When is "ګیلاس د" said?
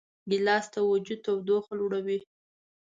0.29-0.75